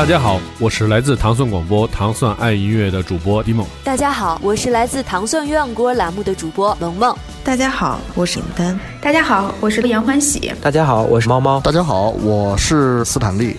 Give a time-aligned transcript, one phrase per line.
[0.00, 3.66] 大家好，我是来自糖蒜广播《糖蒜爱音乐》的主播迪梦。
[3.84, 7.14] 大家好，我是来自糖蒜鸳鸯锅栏目的主播萌萌。
[7.44, 8.80] 大家好，我是尹丹。
[9.02, 10.50] 大家好，我是杨欢喜。
[10.62, 11.60] 大家好，我是猫猫。
[11.60, 13.54] 大家好，我是斯坦利。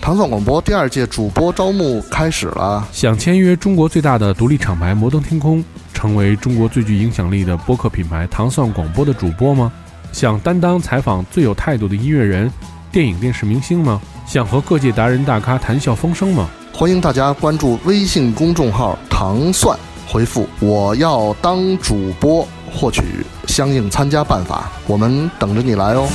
[0.00, 5.62] 糖蒜广播第二届主播招募开始了，想签约中国最大的独立厂牌摩登天空，
[5.92, 9.72] 成为中国最具影响力的播客品牌糖蒜广播的主播吗？
[10.12, 12.48] 想担当采访最有态度的音乐人、
[12.94, 14.00] 电影电视明星吗？
[14.24, 16.48] 想和各界达人大咖谈笑风生吗？
[16.72, 19.76] 欢迎大家关注微信公众号“糖蒜”，
[20.06, 24.70] 回复“我要当主播”，获取相应参加办法。
[24.86, 26.08] 我们等着你来哦。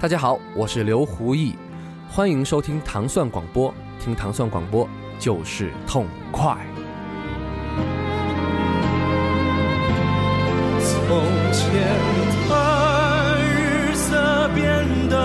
[0.00, 1.54] 大家好，我是刘胡毅，
[2.08, 6.56] 欢迎收听糖蒜广播，听糖蒜广播就是痛快。
[10.80, 11.22] 从
[11.52, 11.70] 前
[12.48, 15.18] 的日色变得.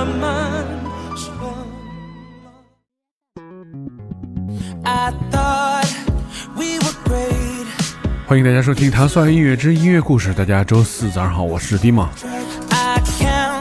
[8.25, 10.31] 欢迎大家收听《糖蒜音乐之音乐故事》。
[10.34, 12.09] 大家周四早上好，我是迪玛。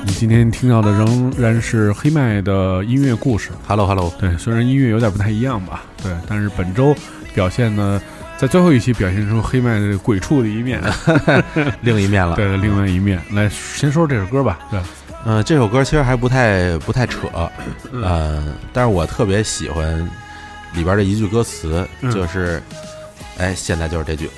[0.05, 3.51] 你今天听到的仍然是黑麦的音乐故事。
[3.67, 6.95] Hello Hello，对，虽然音乐有点不太一样吧，对，但是本周
[7.35, 8.01] 表现呢，
[8.37, 10.83] 在最后一期表现出黑麦的鬼畜的一面，
[11.83, 12.35] 另一面了。
[12.35, 13.21] 对，另外一面。
[13.31, 14.59] 来，先说说这首歌吧。
[14.71, 14.81] 对，
[15.25, 17.29] 嗯、这首歌其实还不太不太扯，
[17.93, 19.99] 嗯、但是我特别喜欢
[20.75, 22.61] 里边的一句歌词，嗯就是，
[23.39, 24.29] 哎，现在就是这句。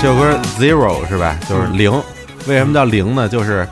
[0.00, 1.36] 这首歌 Zero 是吧？
[1.48, 1.90] 就是零。
[2.46, 3.28] 为什么叫零呢？
[3.28, 3.66] 就是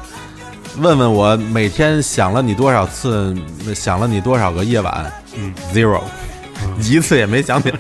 [0.79, 3.35] 问问我每天想了你多少次，
[3.75, 5.13] 想了你多少个夜晚。
[5.37, 6.01] 嗯，Zero，
[6.83, 7.79] 一次也没想起来。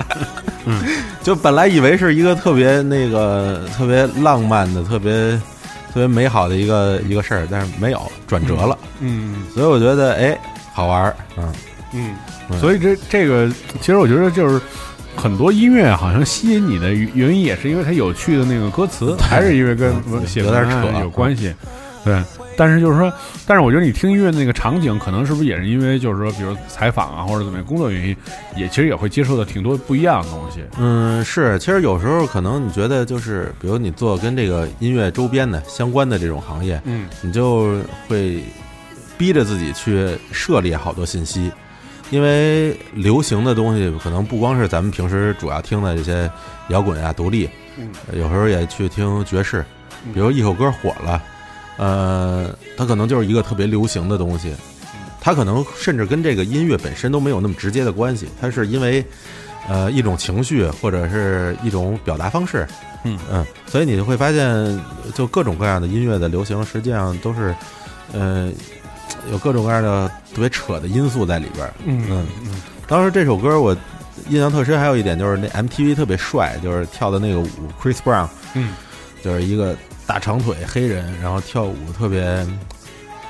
[0.64, 0.80] 嗯，
[1.22, 5.12] 就本来以为是一个特别那个特别浪漫的、特别
[5.92, 10.38] 特别美好的一个一个事儿，但是没有转折了，嗯所以我觉得哎
[10.72, 11.52] 好玩儿，嗯，
[11.92, 12.14] 嗯，
[12.50, 14.60] 嗯所以这这个，其实我觉得就是。
[15.16, 21.52] 很多音乐好像吸引你的原因也是因为它有趣的那个歌词，还是因为跟文写有点扯有关系。
[22.04, 22.22] 对，
[22.56, 23.12] 但是就是说，
[23.44, 28.16] 但是我觉得你听音乐那个场景，可能是不是也是因为就是说，比如采访啊或者怎么样工作原因，
[28.56, 30.60] 也其实也会接受的挺多不一样的东西。
[30.78, 38.40] 嗯，是，其实有时候可能你觉得就是，比如你做跟这个音乐周边的相关的这种行业，嗯你就会
[39.18, 41.50] 逼着自己去涉猎好多信息，
[42.10, 46.30] 因为流行的东西可能不光是咱们平时主要听的这些
[46.68, 47.88] 摇滚啊、独立，嗯。
[48.12, 49.64] 有时候也去听爵士，
[50.14, 51.22] 比如一首歌火了，
[51.76, 54.54] 呃，它可能就是一个特别流行的东西，
[55.20, 59.04] 它可能甚至跟这个音乐本身都没有那么直接的关系，它是因为
[59.68, 62.66] 呃一种情绪或者是一种表达方式，
[63.02, 63.18] 嗯。
[63.32, 64.80] 嗯，所以你就会发现，
[65.12, 67.52] 就各种各样的音乐的流行，实际上都是
[68.12, 68.48] 呃
[69.32, 72.26] 有各种各样的特别扯的因素在里边儿，嗯嗯
[72.86, 73.74] 当时这首歌我
[74.28, 77.48] 印象特深，还有一点就是那 MTV 特别帅，就是跳的那个舞
[77.82, 78.74] ，Chris Brown，嗯，
[79.24, 79.74] 就是一个
[80.06, 82.46] 大长腿黑人，然后跳舞特别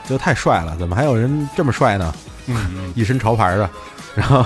[0.09, 2.13] 就太帅了，怎么还有人这么帅呢？
[2.49, 3.71] 嗯，一身潮牌的，
[4.17, 4.45] 然后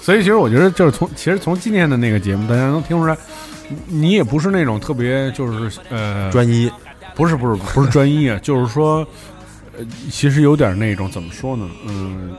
[0.00, 3.14] 所以其实我觉得就是从其实从今天的那个节目，大家能听出来，
[3.68, 6.72] 你你也不是那种特别就是呃专一，
[7.14, 9.06] 不是不是不是专一啊，就是说，
[9.78, 11.68] 呃，其实有点那种怎么说呢？
[11.86, 12.34] 嗯，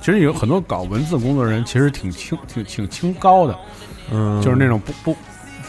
[0.00, 3.56] 其实有很多搞文字工作人其实挺清挺挺清高的，
[4.10, 5.16] 嗯，就是那种不不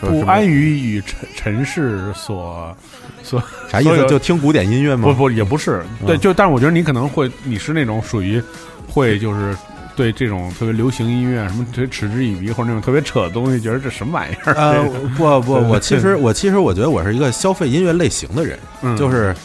[0.02, 2.75] 不安于与尘尘世所
[3.22, 4.06] 所啥意思？
[4.08, 5.08] 就听古典音乐吗？
[5.09, 8.41] 不不也不是，对，嗯就但是我觉得你可能会你是那种属于
[8.88, 9.56] 会就是。
[9.96, 14.53] 对这种特别流行音乐，什么特别嗤之以鼻，或者那种特别扯的东西，觉得这什么玩意儿？
[14.53, 14.81] 呃，
[15.18, 19.35] 不不，我 其实我其实我觉得我是一个消费音乐类型的人，嗯就是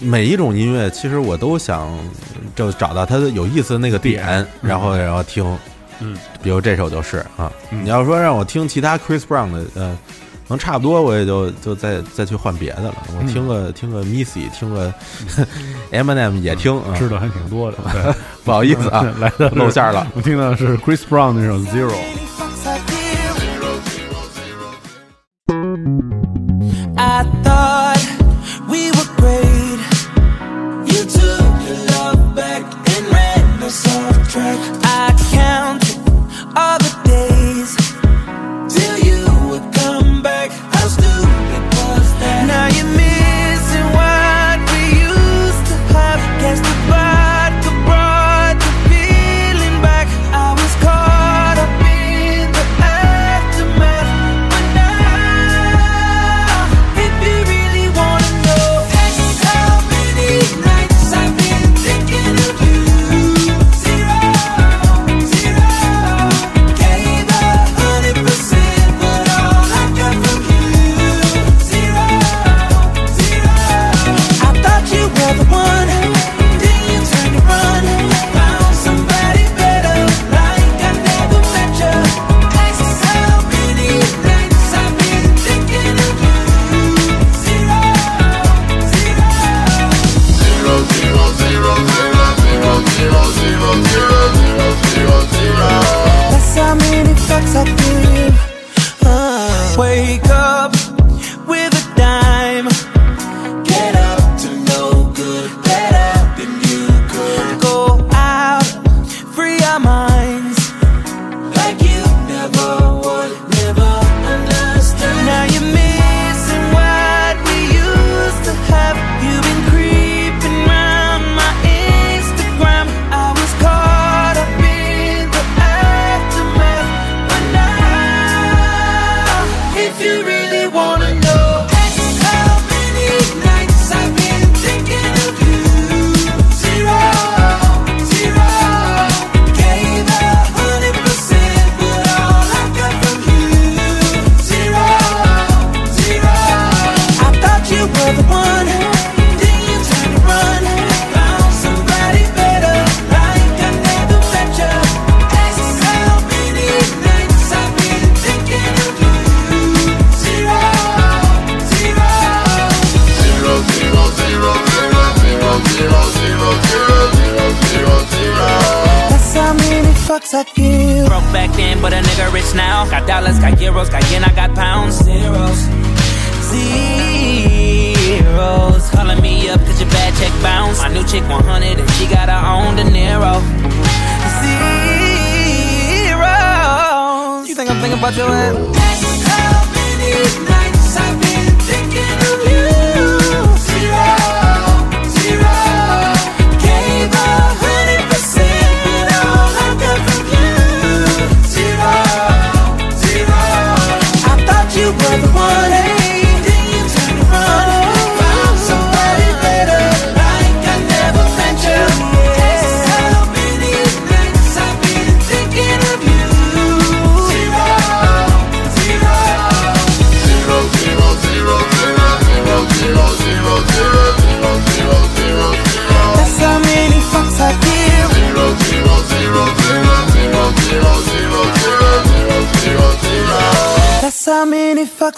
[0.00, 1.88] 每一种音乐，其实我都想
[2.56, 5.44] 就找到它的有意思的那个点，点然后然后听，
[6.00, 7.84] 嗯，比如这首就是啊，嗯。
[7.84, 9.96] 你要说让我听其他 Chris Brown 的，呃，
[10.48, 12.94] 能差不多，我也就就再再去换别的了。
[13.18, 14.92] 我听个、听个 Missy，听个
[15.92, 17.78] Eminem 也听啊，知道还挺多的。
[17.92, 18.14] 对，
[18.44, 20.06] 不好意思啊， 来的露馅儿了。
[20.14, 21.94] 我听到的是 Chris Brown 那首 Zero。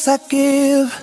[0.09, 0.91] I give.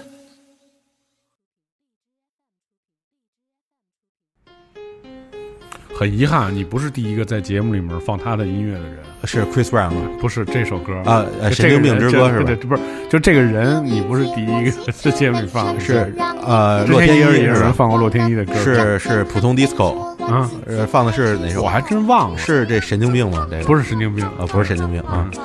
[6.00, 10.10] 很遗憾，你不是第一个在节目里面放他的音乐的人，是 Chris Brown 吗？
[10.22, 17.54] 不是这首歌啊神经病之歌是吧不是，就这个人，你不是第一个在节目里放，是呃，洛天依也有？
[17.54, 21.64] 人放过洛天依的歌，是是普通 disco，啊，呃，放的是哪首？
[21.64, 23.46] 我还真忘了，是这神经病吗？
[23.52, 25.30] 这个不是神经病啊，不是神经病啊。
[25.36, 25.42] 嗯，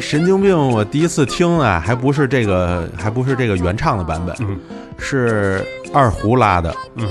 [0.00, 4.58] 神经病，我第一次听啊，还不是这个，还不是这个原唱的版本，嗯
[4.98, 6.74] 是二胡拉的。
[6.96, 7.08] 嗯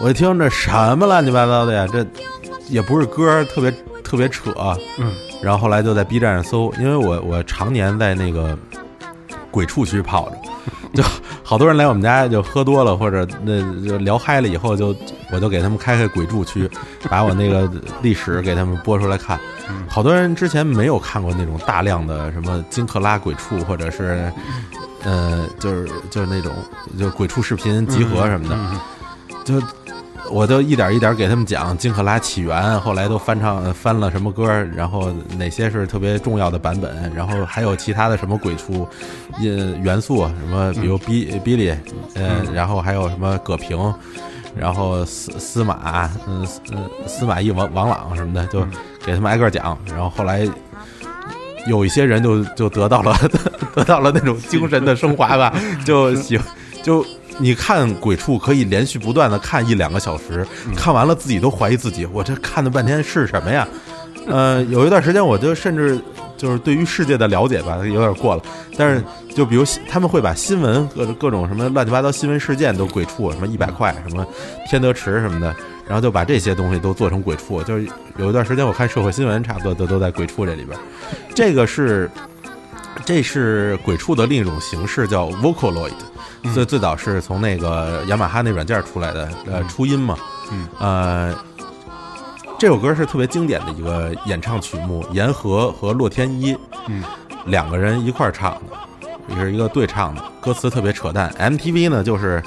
[0.00, 2.06] 我一听这什么乱七八糟的呀，这
[2.68, 4.50] 也不是歌，特别特别扯。
[4.98, 5.12] 嗯
[5.42, 8.56] 然后后来就在 B 站上搜，因为我我常年在那个
[9.50, 10.36] 鬼畜区泡着，
[10.92, 11.02] 就
[11.42, 14.94] 好多人来我们家就喝多了或者那就聊嗨了以后就，
[15.30, 16.68] 我就给他们开开鬼畜区，
[17.08, 17.70] 把我那个
[18.02, 19.38] 历史给他们播出来看。
[19.88, 24.32] 好多人之前没有看过那种大量的什么金克拉鬼畜，或者是
[25.04, 26.52] 呃，就是就是那种
[26.98, 28.80] 就鬼畜视频集合什么的，
[29.44, 29.60] 就
[30.30, 38.86] 我就一点一点给他们讲金克拉起源，后来都翻唱翻了什么歌，然后哪些是特别重要的版本，然后还有其他的什么鬼畜
[39.38, 39.44] 呃
[39.82, 41.74] 元素，什么比如比比利，
[42.14, 43.92] 呃，然后还有什么葛平，
[44.56, 48.64] 然后司司马，嗯司嗯司马懿王王朗什么的，就
[49.04, 50.48] 给他们挨个讲，然后后来。
[51.66, 53.14] 有一些人就就得到了
[53.76, 55.52] 得到了那种精神的升华吧，
[55.84, 56.40] 就喜
[56.82, 57.04] 就
[57.40, 63.66] 你看鬼畜可以连续不断的看一两个小时，看完了自己都怀疑自己，我这看了半天是什么呀？
[64.26, 65.98] 呃，有一段时间我就甚至
[66.36, 68.42] 就是对于世界的了解吧，有点过了。
[68.76, 69.02] 但是
[69.34, 74.24] 就比如他们会把新闻各各种什么乱七八糟新闻事件都鬼畜，什么一百块，什么
[74.68, 75.46] 天德池什么的，
[75.86, 77.62] 然后就把这些东西都做成鬼畜。
[77.62, 80.78] 就是有一段时间我看社会新闻，差不多都都在鬼畜这里边。
[81.34, 82.08] 这个是
[83.04, 85.92] 这是鬼畜的另一种形式，叫 Vocaloid。
[86.54, 90.16] 最最早是从那个雅马哈那软件出来的，呃，初音嘛，
[90.50, 91.34] 嗯，呃，
[92.58, 96.56] 这首歌是特别经典的一个演唱曲目，言和和洛天依，
[96.88, 97.04] 嗯，
[97.46, 101.30] 两个人一块儿唱的，也是一个对唱的，歌词特别扯淡。
[101.38, 102.42] MTV 呢，就是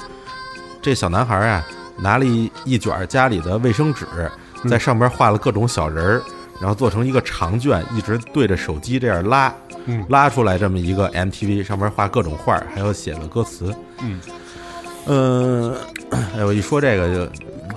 [0.82, 1.64] 这小男孩啊，
[1.96, 4.06] 拿了一一卷家里的卫生纸，
[4.68, 6.22] 在上边画了各种小人儿，
[6.64, 9.52] 然后做成一个长卷，一直对着手机这样拉，
[9.84, 13.70] 嗯拉出来这么一个 MTV，上面画各种画，还有写的歌词。
[14.00, 14.18] 嗯，
[15.04, 15.76] 嗯，
[16.08, 17.32] 哎，我一说这个就，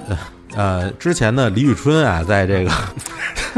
[0.08, 0.18] 呃
[0.56, 2.72] 呃，之前呢，李宇春啊，在这个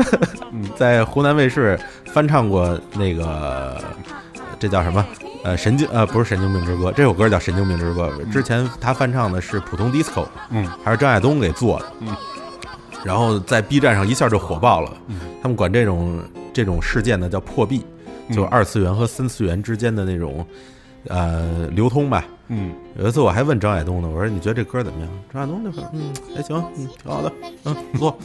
[0.75, 3.79] 在湖南卫视翻唱过那个，
[4.59, 5.05] 这叫什么？
[5.43, 8.11] 呃，神经呃，不是《神经病之歌》，这首歌叫《神经病之歌》。
[8.31, 12.15] 之前他翻唱的是普通 disco，嗯，还是张亚东给做的，嗯，
[13.03, 14.93] 然后在 B 站上一下就火爆了。
[15.07, 16.21] 嗯，他们管这种
[16.53, 17.85] 这种事件呢叫破壁，
[18.31, 20.45] 就二次元和三次元之间的那种
[21.07, 22.25] 呃流通吧。
[22.51, 25.09] 嗯，有一次我还问张亚东呢，我说你觉得这歌怎么样？
[25.31, 27.31] 张亚东就说嗯还行，嗯挺好的，
[27.65, 28.17] 嗯不错。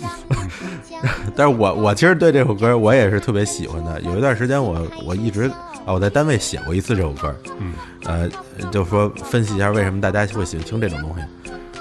[1.36, 4.00] 但是我我其实对这首歌我也是特别喜欢的。
[4.00, 5.42] 有一段时间我我一直
[5.84, 7.74] 啊我在单位写过一次这首歌，嗯
[8.06, 8.28] 呃
[8.70, 11.24] 就说分析一下为什么大家会喜欢听这种东西。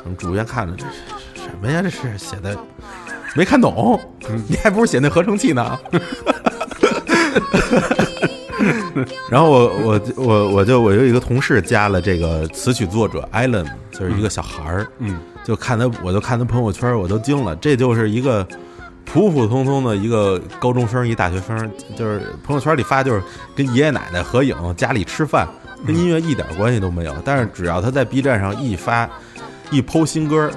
[0.04, 0.92] 我们主编看着这是
[1.54, 1.82] 什么呀？
[1.84, 2.58] 这是写的
[3.36, 4.00] 没看懂，
[4.48, 5.80] 你还不如写那合成器呢。
[9.30, 18.48] 然后我我我我就我有一个同事加了这个词曲作者 Alan，就是一个小孩儿，嗯，就看他，我就看他朋友圈，我都惊了，这就是一个
[19.04, 23.22] 普普通通的一个高中生，一大学生，就是朋友圈里发就是
[23.56, 25.48] 跟爷爷奶奶合影，家里吃饭，
[25.86, 27.14] 跟音乐一点关系都没有。
[27.26, 29.10] 但是只要他在 B 站上一发
[29.72, 30.50] 一剖新歌，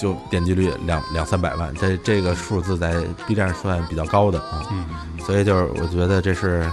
[0.00, 2.94] 就点击率两两三百万，这这个数字在
[3.26, 4.62] B 站算比较高的啊。
[4.72, 4.86] 嗯，
[5.24, 6.64] 所以就是我觉得这是，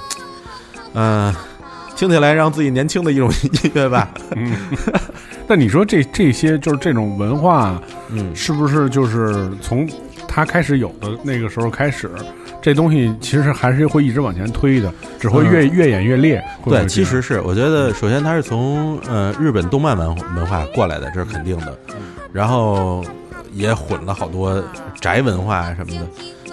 [0.94, 1.34] 嗯、
[1.96, 4.10] 听起来让自己年轻的一种音乐吧。
[4.36, 4.56] 嗯，
[5.48, 9.88] 那你说这这些就是这种文化，嗯，是不是就是从
[10.28, 12.10] 它开始有的那个时候开始，
[12.62, 16.40] 这东西其实还是会一直往前推的，只会越、越演越烈。
[16.62, 21.78] 会会对，其实是我觉得，首先它是从呃日本动漫文文化过来的，这是肯定的。
[22.32, 23.04] 然后
[23.54, 24.64] 也混了好多
[25.00, 26.08] 宅文化什么的。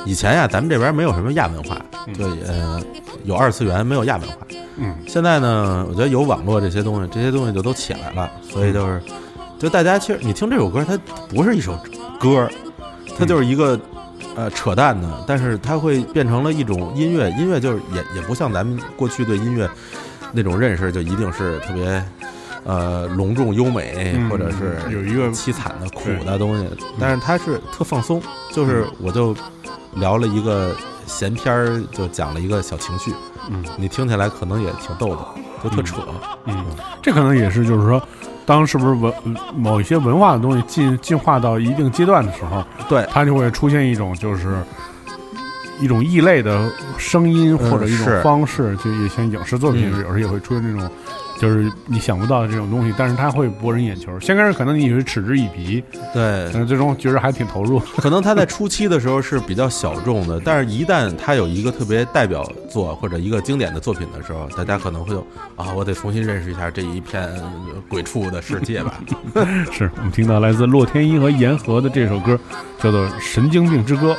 [0.06, 1.80] 以前呀，咱们这边没有什么亚文化，
[2.12, 2.82] 就呃
[3.24, 4.36] 有二次元，没有亚文化。
[4.76, 9.00] 嗯，现在呢，我觉得有网络这些东西，这些东西就都起来了，所以就是，
[9.58, 11.74] 就大家其实你听这首歌，它不是一首
[12.20, 12.46] 歌，
[13.16, 13.80] 它就是一个
[14.34, 19.70] 呃扯淡的，但是它会变成了一种音乐，音乐就是也也不像咱们过去对音乐
[20.32, 22.04] 那种认识，就一定是特别
[22.64, 26.68] 呃隆重优美，嗯或者是有一个凄惨的苦的东西，
[26.98, 28.20] 但是它是特放松，
[28.52, 29.34] 就是我就
[29.94, 30.74] 聊了一个
[31.06, 33.12] 闲篇儿，就讲了一个小情绪，
[33.50, 35.24] 嗯，你听起来可能也挺逗的，
[35.62, 35.96] 就特扯，
[36.46, 36.64] 嗯，
[37.02, 38.02] 这可能也是就是说，
[38.46, 39.12] 当是不是文
[39.54, 44.56] 某一些文化的东西进进化到一定阶段的时候，对，它就会出现一种就是
[45.80, 48.20] 一种异类的声音嗯或者一种是。
[48.22, 49.98] 方式，就也像影视作品嗯。
[49.98, 50.90] 有时候也会出现这种。
[51.40, 54.18] 就是你想不到的这种东西，但是它会博人眼球。
[54.20, 57.78] 先开始可能你以为嗤之以鼻，对，但是最终觉得还挺投入。
[57.98, 65.26] 可能他在初期的时候是比较小众的，但是一旦他有一个特别代表作或者一个经典的作品的时候，大家可能会有
[65.56, 67.28] 啊，我得重新认识一下这一片
[67.88, 69.00] 鬼畜的世界吧。
[69.72, 72.38] 是我们听到来自洛天依和言和的这首歌，
[72.80, 74.14] 叫做《神经病之歌》。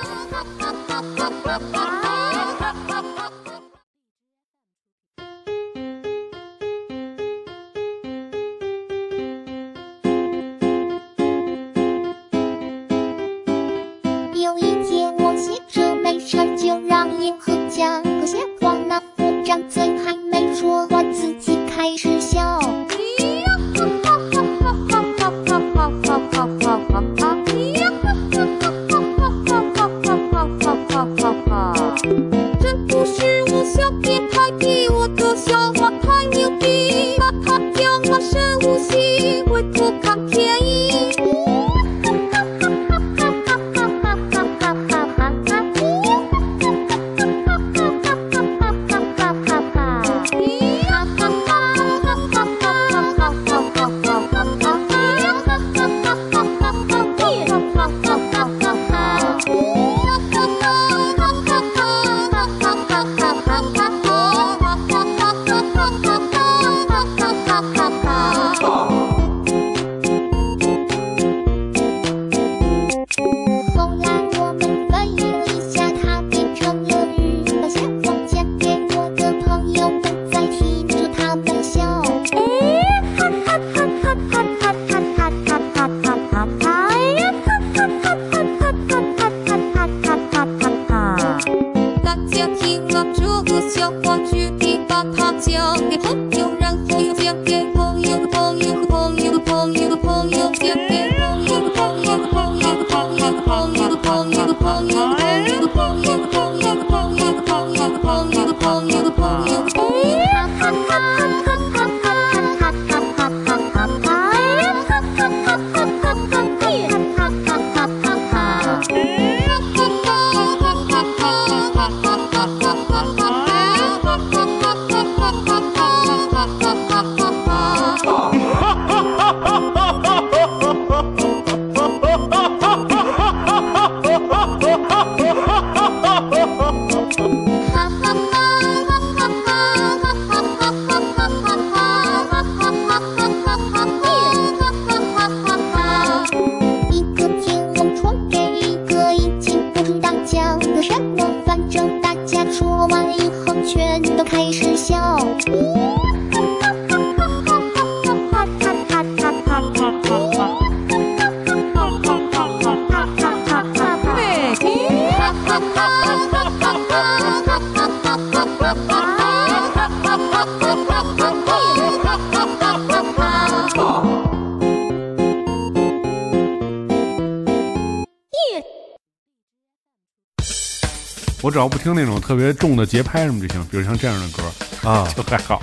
[181.45, 185.61] 我只要不听那种特别重的节拍什么就行，比如像这样的歌啊， 就还好。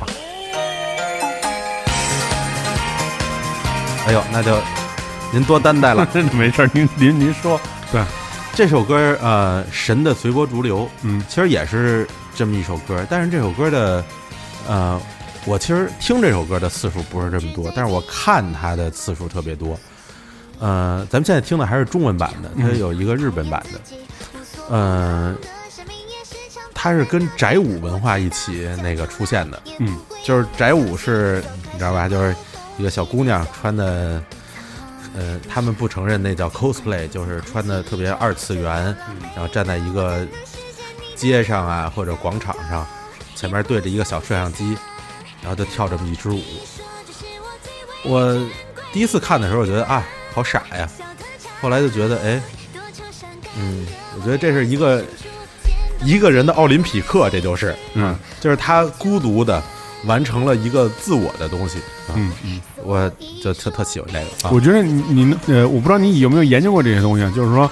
[4.07, 4.57] 哎呦，那就
[5.33, 7.61] 您多担待了， 真的没事儿，您您您说，
[7.91, 8.01] 对，
[8.55, 14.05] 这首歌呃，神的随波逐流，嗯，其实也是这么一首歌，但是这首歌的
[14.69, 15.01] 呃，
[15.47, 19.77] 我其实听这首歌的次数不是这么多，但是我看它的次数特别多。
[20.61, 23.81] 呃，咱们现在听的还是中文版的，它有一个日本版的，
[24.71, 25.37] 嗯、
[26.83, 31.41] 它是跟宅舞文化一起那个出现的，嗯，就是宅舞是
[31.71, 32.09] 你知道吧？
[32.09, 32.35] 就是
[32.77, 34.21] 一个小姑娘穿的，
[35.17, 38.85] 呃，他们不承认那叫 cosplay，就是穿的特别二次元，
[39.37, 40.27] 然后站在一个
[41.15, 42.85] 街上啊或者广场上，
[43.37, 44.77] 前面对着一个小摄像机，
[45.41, 46.43] 然后就跳这么一支舞。
[48.05, 48.37] 我
[48.93, 50.91] 第一次看的时候，我觉得啊，好傻呀，
[51.61, 52.43] 后来就觉得，哎，
[53.57, 55.05] 嗯，我觉得这是一个
[56.05, 59.63] 一个人的奥林匹克，这就是，嗯，就是他孤独的
[60.05, 62.33] 完成了一个自我的东西，啊、嗯。
[62.45, 63.11] 嗯，我
[63.43, 64.49] 就特特喜欢这个。
[64.49, 64.51] 啊。
[64.53, 67.71] 我觉得你你呃，我不知道你有没有研究过这些东西，啊，就是说，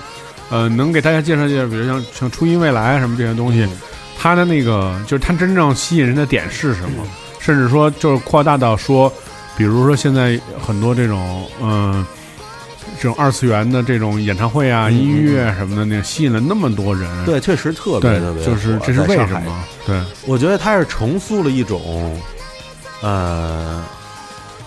[0.51, 3.67] 呃，能给大家介绍介绍，比如像像初音未来啊什么这些东西，
[4.19, 7.05] 它的那个就是它真正吸引人的点是什么？
[7.41, 9.13] 甚至说就是扩大到说，
[9.57, 12.05] 比如说现在很多这种嗯、
[13.01, 19.65] 这种二次元的这种演唱会啊、嗯音乐什么的，那个吸引了那么多人，对，确实特别特别，就是这是为什么？
[19.87, 22.21] 对，我觉得它是重塑了一种，
[23.01, 23.83] 呃，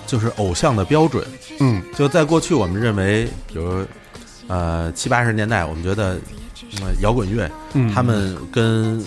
[0.07, 1.23] 就是偶像的标准。
[1.59, 3.85] 嗯，就在过去，我们认为，比如，
[4.47, 6.17] 呃，七八十年代，我们觉得，
[6.81, 7.93] 呃摇滚乐，嗯。
[7.93, 9.05] 他们跟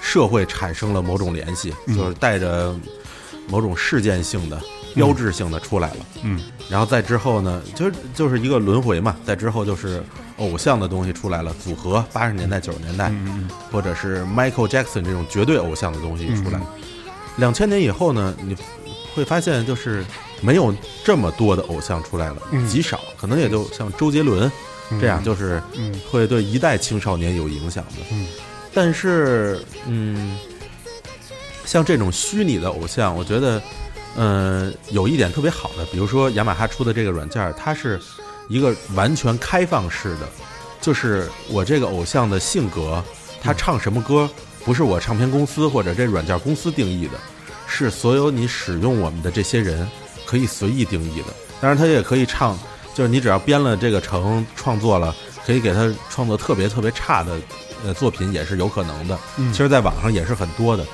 [0.00, 1.96] 社会产生了某种联系，嗯。
[1.96, 2.72] 就是带着
[3.48, 4.60] 某种事件性的、
[4.94, 6.06] 标志性的出来了。
[6.22, 9.16] 嗯，然后再之后呢，就是就是一个轮回嘛。
[9.24, 10.02] 再之后就是
[10.38, 16.66] 偶像的东西出来了，组合八十年代、九十年代，嗯或者是 Michael Jackson 这种绝对偶像的东西出来嗯。
[17.36, 18.56] 两千年以后呢，你
[19.14, 20.04] 会发现就是
[20.40, 20.74] 没有
[21.04, 24.50] 这么多的偶像出来了，嗯极少，可能也就像周杰伦
[24.90, 28.00] 嗯这样，就是嗯会对一代青少年有影响的。
[28.12, 28.26] 嗯
[28.74, 30.38] 但是，嗯，
[31.64, 33.60] 像这种虚拟的偶像，我觉得，
[34.20, 38.00] 嗯，有一点特别好的，比如说雅马哈出的这个软件，它是
[38.48, 40.28] 一个完全开放式的，
[40.80, 43.00] 就是我这个偶像的性格，
[43.40, 44.28] 他唱什么歌，
[44.64, 47.12] 不是我唱片公司或者这软件公司定义的，
[47.68, 49.88] 是所有你使用我们的这些人
[50.26, 51.26] 可以随意定义的。
[51.60, 52.58] 当然，他也可以唱，
[52.94, 55.14] 就是你只要编了这个程，创作了，
[55.46, 57.38] 可以给他创作特别特别差的
[57.84, 59.16] 呃作品也是有可能的。
[59.52, 60.84] 其实，在网上也是很多的。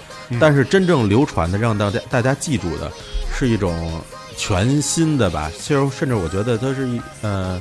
[0.41, 2.91] 但是真正流传的，让大家大家记住的，
[3.37, 4.01] 是一种
[4.37, 5.51] 全新的吧。
[5.59, 7.61] 其实，甚至我觉得它是一呃，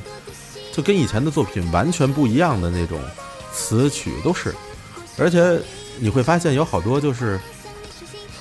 [0.72, 3.00] 就跟以前的作品完全不一样的那种
[3.52, 4.54] 词曲都是。
[5.18, 5.60] 而且
[5.98, 7.38] 你会发现有好多就是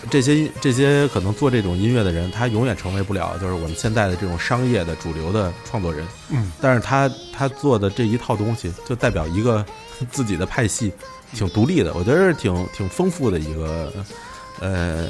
[0.09, 6.05] 这些这些可能做这种音乐的人，他永远成为不了就是我们现在的这种商业的主流的创作人。
[6.29, 9.63] 嗯，但是他他做的这一套东西，就代表一个
[10.11, 10.91] 自己的派系，
[11.33, 11.93] 挺独立的。
[11.93, 13.93] 我觉得是挺挺丰富的一个
[14.59, 15.05] 呃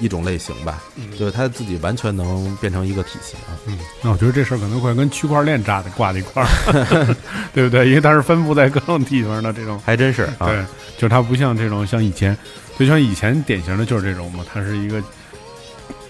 [0.00, 0.82] 一种类型吧，
[1.18, 3.54] 就是他自己完全能变成一个体系啊。
[3.66, 7.16] 嗯，那我觉得这事儿可能会跟区块链扎的挂在一块儿，
[7.54, 7.88] 对不对？
[7.88, 10.46] 因为它是分布在各种地方的这种，还真是啊。
[10.46, 10.64] 对，
[10.96, 12.36] 就是它不像这种像以前，
[12.78, 15.02] 就像以前典型的就是这种嘛，它是一个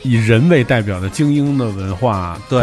[0.02, 2.60] 以人为代表的精英的文化对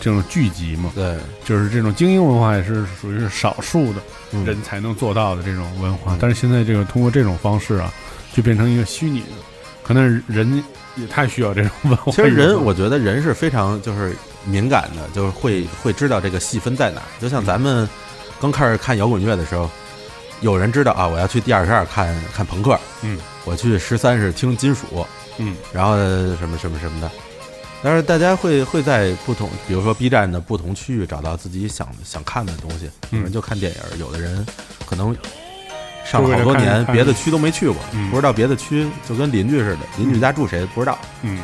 [0.00, 4.00] 这种聚集嘛，对，就是这种精英文化也是属于是少数的
[4.32, 7.92] 嗯人才能做到的这种文化，但是现在这个通过这种方式啊，
[8.34, 9.26] 就变成一个虚拟的，
[9.82, 10.62] 可能人
[10.96, 12.12] 也太需要这种文化。
[12.12, 17.06] 其实人，我觉得人是非常就是敏感的，就是会会知道这个细分在哪儿。
[17.20, 17.88] 就像咱们
[18.40, 19.70] 刚开始看摇滚乐的时候，
[20.40, 25.06] 有人知道啊，我要去第二十二看看朋克，嗯，我去十三是听金属，
[25.38, 25.96] 嗯，然后
[26.36, 27.10] 什么什么什么的。
[27.84, 32.88] 但是大家会会在不同，比如说 B 站的不同区域找到自己想想看的东西。
[33.10, 34.46] 有人就看电影，有的人
[34.86, 35.16] 可能
[36.04, 40.98] 上了好多年，别的区都没去过，嗯不知道别的区，就跟邻居似的，邻居家住谁不知道。
[41.22, 41.38] 嗯，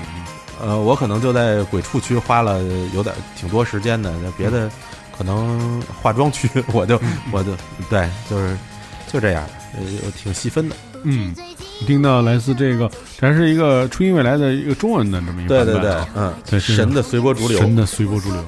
[0.60, 2.60] 呃，我可能就在鬼畜区花了
[2.94, 4.70] 有点挺多时间的，那别的
[5.16, 7.52] 可能化妆区 我就我就
[7.88, 8.56] 对，就是
[9.12, 9.44] 就这样，
[9.74, 10.76] 呃，挺细分的。
[11.04, 11.32] 嗯，
[11.86, 18.44] 听到来自这个，这还是一个初音未来的一个中文的这么一个对对对嗯对，神的随波逐流神的随波逐流。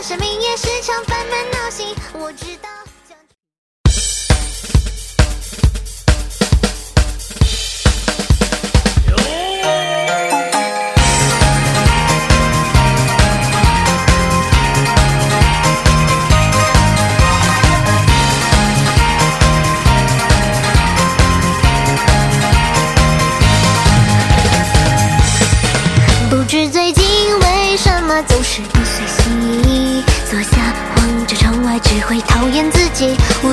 [0.00, 2.67] 生命也是场烦闷闹心，我知道。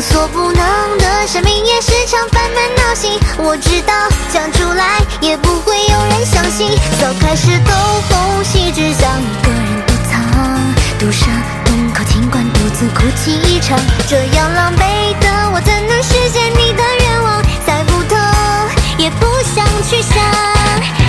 [0.10, 3.20] 所不能的生命也时常烦闷闹心。
[3.38, 3.94] 我知道
[4.32, 6.70] 讲出来也不会有人相信，
[7.02, 7.72] 早开始兜
[8.08, 10.16] 风戏，只想一个人躲藏，
[11.00, 11.28] 赌上
[11.66, 13.80] 洞口，尽管独自哭泣一场。
[14.08, 14.80] 这样狼狈
[15.20, 17.44] 的我，怎能实现你的愿望？
[17.66, 18.16] 猜不透，
[18.98, 20.16] 也不想去想。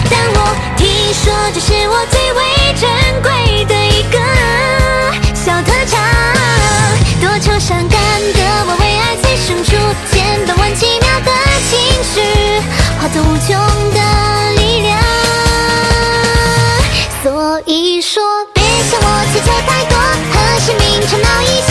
[0.09, 2.40] 但我听说这是我最为
[2.80, 2.88] 珍
[3.22, 4.18] 贵的一个
[5.35, 6.00] 小特长，
[7.20, 7.98] 多愁善感
[13.07, 13.57] 化作无穷
[13.95, 14.01] 的
[14.57, 14.99] 力量。
[17.23, 18.21] 所以说，
[18.53, 19.97] 别向我祈求太多，
[20.33, 21.62] 和生命吵闹一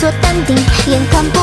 [0.00, 1.39] 做淡定，眼看不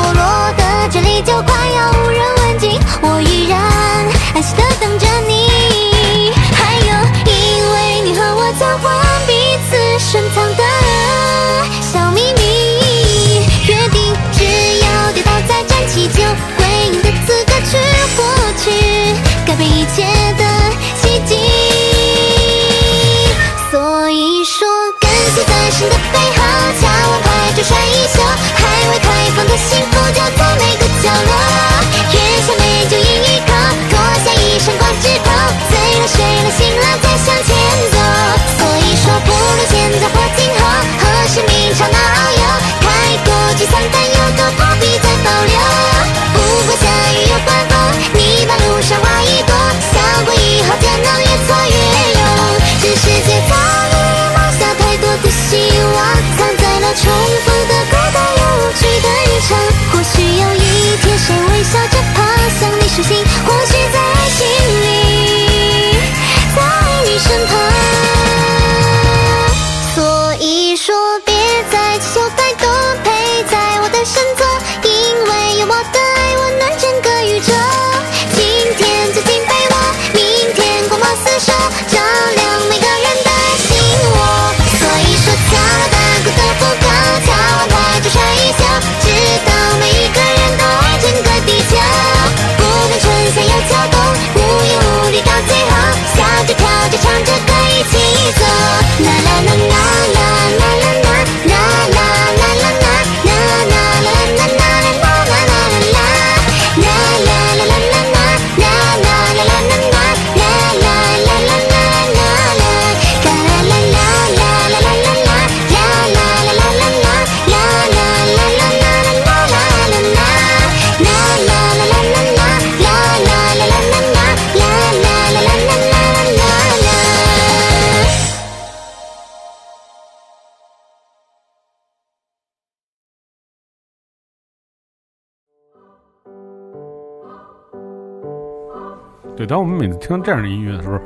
[139.38, 140.98] 对，当我们每次听到这样的音乐的时候，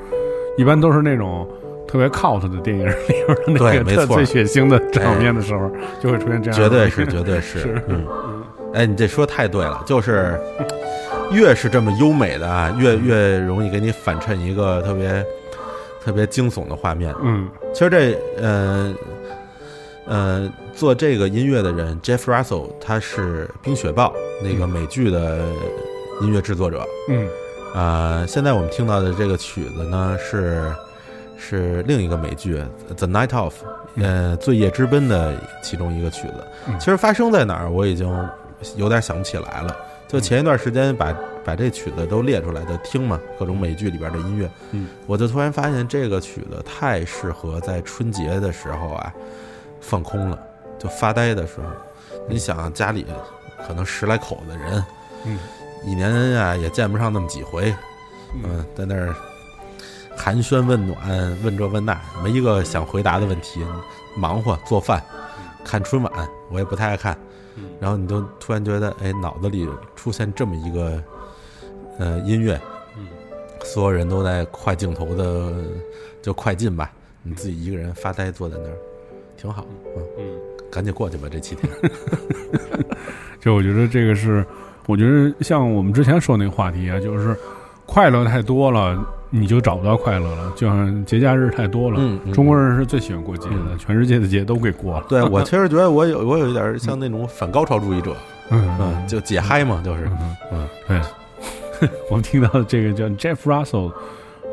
[0.57, 1.47] 一般都是那种
[1.87, 6.67] 特别 cult 的电影里边的那个特最血腥的场面的时候，就会出现这样的。
[6.67, 8.07] 绝对是，绝对是，是嗯，
[8.73, 10.41] 哎，你这说太对了，就是
[11.31, 15.23] 越是这么优美的啊，越越容易给你反衬一个特别
[16.03, 17.15] 特别惊悚的画面。
[17.23, 18.95] 嗯其实这呃
[20.07, 24.07] 呃做这个音乐的人 Jeff Russell，他是《冰雪暴》
[24.43, 25.41] 那个美剧的
[26.23, 26.83] 音乐制作者。
[27.11, 27.29] 嗯
[27.75, 30.75] 呃，现在我们听到的这个曲子呢是
[31.39, 32.57] 是另一个美剧
[32.97, 33.55] 《The Night Of》
[34.03, 36.45] 呃《罪夜之奔》的其中一个曲子。
[36.69, 36.79] 嗯。
[36.79, 38.09] 其实发生在哪儿，我已经
[38.77, 39.77] 有点想不起来了。
[40.07, 49.13] 就前一段时间把把这曲子都列出来的听嘛，各种美剧里边的音乐，嗯，我就突然发现这个曲子太适合在春节的时候啊
[49.81, 50.39] 放空了，
[50.79, 51.65] 就发呆的时候。
[52.29, 53.07] 你想家里
[53.67, 54.85] 可能十来口子人，
[55.25, 55.39] 嗯，
[55.85, 57.75] 一年啊也见不上那么几回，
[58.43, 59.15] 嗯，在那儿
[60.17, 63.61] 寒暄问暖，问这问那，没一个想回答的问题，
[64.17, 65.03] 忙活做饭，
[65.65, 67.17] 看春晚，我也不太爱看。
[67.79, 71.03] 然后你就突然觉得，哎，脑子里出现这么一个
[71.99, 72.59] 呃音乐，
[73.65, 75.53] 所有人都在快镜头的
[76.23, 76.91] 就快进吧，
[77.23, 78.77] 你自己一个人发呆坐在那儿，
[79.37, 79.67] 挺好。
[79.97, 80.25] 嗯嗯，
[80.71, 81.71] 赶紧过去吧，这七天。
[83.41, 84.47] 就我觉得这个是，
[84.87, 87.37] 我觉得像我们之前说那个话题啊，就是
[87.87, 88.99] 快乐太多了，
[89.31, 90.53] 你就找不到快乐了。
[90.57, 95.05] 就像节假日太多了，嗯嗯中国人是最喜欢过节的，全世界的节都给过了。
[95.09, 98.17] 对我 其实觉得我有我有一点像那种反高潮主义者，
[98.51, 100.11] 嗯嗯，就解嗨嘛，就是，
[100.53, 103.93] 嗯，对， 我们听到的这个叫 Jeff Russell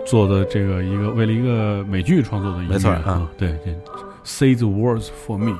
[0.06, 5.56] 做的这个一个为了一个美剧创作的音乐，没错啊对，对这，Say the words for me。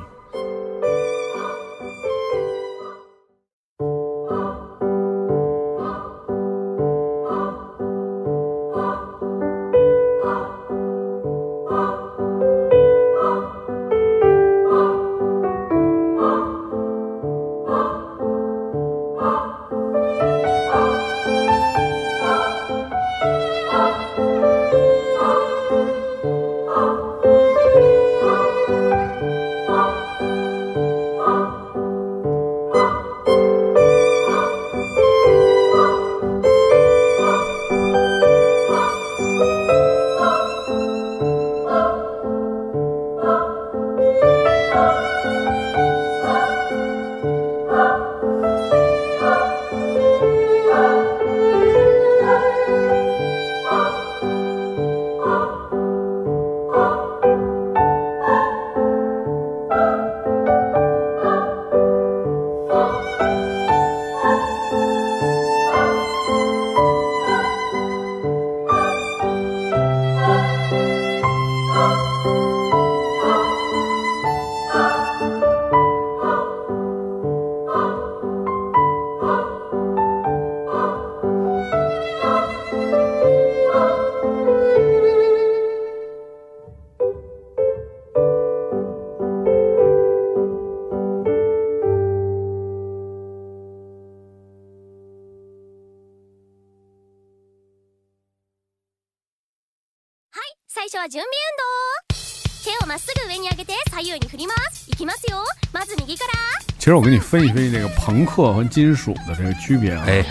[106.90, 110.04] 实我跟你分析分析这个朋克和金属的这个区别啊。
[110.08, 110.26] 哎，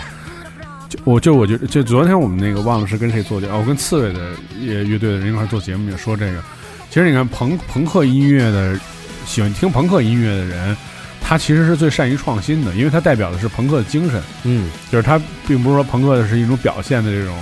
[0.89, 6.43] 就我就我觉得，就昨天我们那个忘了是跟谁做的，哦，我跟刺猬的乐乐队的人一块做节目也说这个。
[6.89, 8.79] 其实你看朋朋克音乐的，
[9.25, 10.75] 喜欢听朋克音乐的人，
[11.21, 14.21] 他其实是最善于创新的，因为他代表的是朋克的精神。
[14.43, 17.37] 嗯，就是他并不是说朋克是一种表现的这种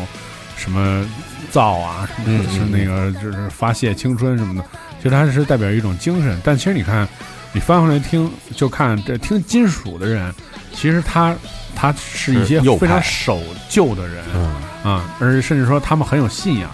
[0.58, 1.10] 什么
[1.50, 6.38] 造啊，嗯是那个就是发泄青春什么的，其实它是代表一种精神。
[6.44, 7.08] 但其实你看，
[7.58, 10.32] 你翻回来听，就看这听金属的人，
[10.76, 11.36] 其实他
[11.76, 16.70] 他是一些非常守旧的人嗯，啊，而且甚至说他们很有信仰，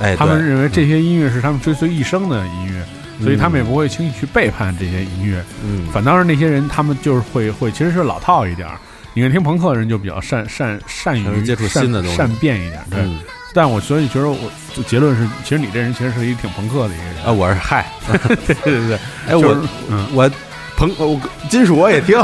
[0.00, 2.84] 哎，他们认为这些音乐是他们追随一生的音乐。
[3.22, 8.76] 所以他们也不会轻易去背叛这些音乐，嗯，反倒是那些人，他们就是会会，其实是老套一点儿。
[9.12, 12.98] 你看听朋克的人就比较善善善于善于接触新的东西善变一点，对。
[13.02, 13.20] 嗯
[13.54, 14.36] 但我所以觉得我
[14.74, 17.24] 就结论是，其实你这人其实是一个挺朋克的一个人。
[17.24, 17.90] 啊，我是嗨，
[18.46, 20.06] 对对对，哎，就是我嗯。
[20.12, 20.30] 我
[20.76, 22.18] 朋我金属我也听，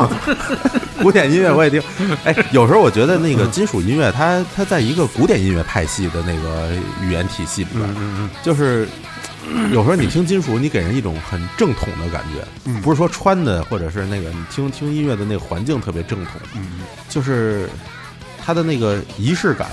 [1.01, 1.81] 古典音乐我也听。
[2.25, 6.69] 哎，有时候我觉得那个金属音乐，它它在一个古典音乐派系的那个
[7.01, 8.89] 语言体系里边，就是
[9.71, 12.81] 有时候你听金属，你给人一种很正统的感觉，嗯。
[12.83, 16.81] 不是说穿的或者是那个你听听音乐的那个环境特别正统，嗯。
[17.09, 17.71] 就是
[18.51, 19.69] 它的那个仪式感，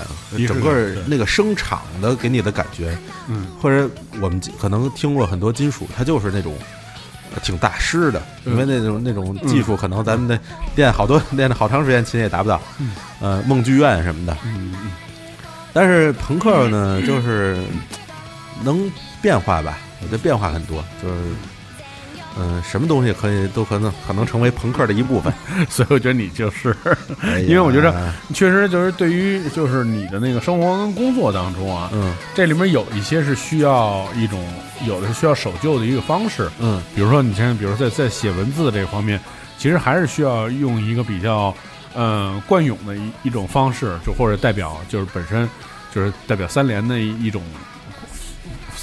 [0.46, 3.48] 整个那个声场的给你的感觉，嗯。
[3.60, 6.54] 或者我们可能听过很多金属，它就是那种
[7.34, 8.52] 呃挺大师的，嗯。
[8.52, 10.38] 因为那种那种技术，可能咱们的
[10.76, 12.92] 练好多练了好长时间琴也达不到，嗯。
[13.20, 14.36] 呃，梦剧院什么的。
[14.44, 14.92] 嗯嗯。
[15.72, 17.58] 但是朋克呢，就是
[18.62, 18.88] 能
[19.20, 21.14] 变化吧，我觉得变化很多，就是。
[22.36, 26.76] 嗯，什么东西可以都可能可能成为朋克的一部分，嗯， 所以我觉得你就是，
[27.22, 32.14] 哎因为我觉得确实就是对于就是你的那个生活跟工作当中啊，嗯。
[32.34, 34.44] 这里面有一些是需要一种，
[34.86, 39.18] 有的是需要守旧的一个方式，嗯，比如说你像，比如在在写文字这方面，
[39.56, 41.52] 其实还是需要用一个比较，
[41.94, 45.48] 呃，惯用的一一种方式，就或者代表就是本身
[45.92, 47.42] 就是代表三联的一一种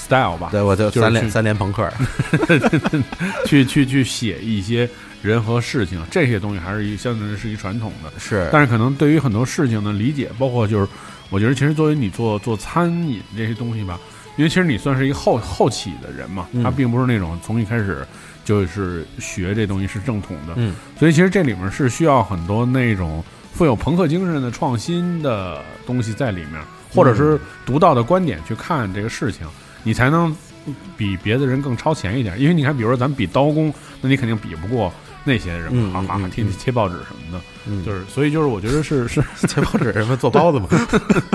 [0.05, 1.89] style 吧，对，我就三连三连朋克，
[3.45, 4.87] 去去去写一些
[5.21, 10.87] 人和事情，这些东西还是一相对是一传统的，是，但是可能对于很多事情的理解，包括就是，
[11.29, 13.99] 我觉得其实作为你做做餐饮这些东西吧，
[14.37, 16.63] 因为其实你算是一个后后起的人嘛，嗯。
[16.63, 18.05] 他并不是那种从一开始
[18.43, 26.61] 就是学这东西是正统的，嗯，所以其实这里面是需要很多那种富有朋克精神的创新的东西在里面，
[26.93, 29.47] 或者是独到的观点去看这个事情，
[29.85, 30.35] 你才能
[30.97, 32.37] 比别的人更超前一点。
[32.37, 34.91] 因为你看，比如说咱们比刀工，那你肯定比不过
[35.23, 40.67] 那些人哈哈嗯嗯天天切报纸什么的，嗯就是所以就是我觉得是是 切报纸什么做包子嘛。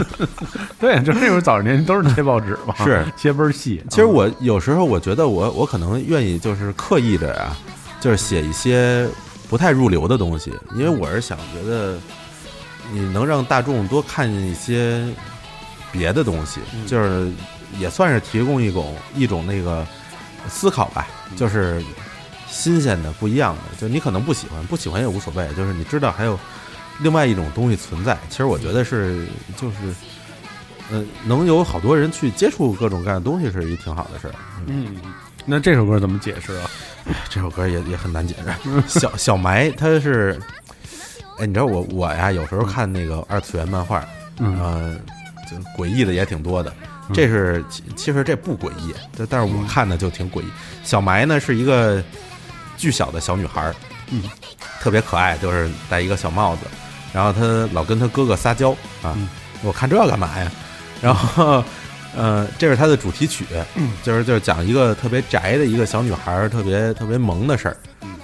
[0.79, 3.83] 对，就是那会儿早上年间都是切报纸嘛，是切倍儿细。
[3.89, 7.57] 其实我有时候我觉得我我可能愿意就是刻意的呀，
[8.01, 9.09] 就是写一些
[9.49, 11.99] 不太入流的东西，因为我是想觉得
[12.93, 15.05] 你能让大众多看见一些
[15.93, 17.31] 别的东西，就是
[17.79, 19.87] 也算是提供一种一种那个
[20.49, 21.07] 思考吧，
[21.37, 21.83] 就是
[22.49, 23.63] 新鲜的、不一样的。
[23.79, 26.39] 就你可能不喜欢，不喜欢也无所谓，就是你知道还有
[27.01, 28.17] 另外一种东西存在。
[28.29, 29.77] 其实我觉得是就是。
[30.93, 34.35] 呃，能有好多人去接触各种各样的东西，是一挺好的事儿。
[34.67, 34.97] 嗯，
[35.47, 36.69] 那这首歌怎么解释啊？
[37.29, 38.83] 这首歌也也很难解释。
[38.89, 40.37] 小小埋他是，
[41.39, 44.05] 哎，你知道我我呀，有时候看那个二次元漫画，
[44.41, 44.97] 嗯呃，
[45.49, 46.75] 就诡异的也挺多的。
[47.13, 50.47] 这是其其实这不诡异，但但是我看的就挺诡异。
[50.85, 52.03] 小埋呢是一个
[52.77, 53.75] 巨小的小女孩儿，
[54.11, 54.23] 嗯，
[54.81, 56.63] 特别可爱，就是戴一个小帽子，
[57.13, 58.71] 然后她老跟她哥哥撒娇
[59.03, 59.15] 啊。
[59.17, 59.29] 嗯
[59.63, 60.51] 我看这干嘛呀？
[61.03, 61.63] 然后，
[62.17, 63.45] 呃，这是她的主题曲，
[63.75, 67.77] 嗯就是就是讲一个特别宅的一个小女孩儿，特别特别萌的事儿。
[68.01, 68.15] 嗯，